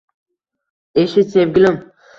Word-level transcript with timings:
Eshit, 1.03 1.31
sevgilim:: 1.37 1.81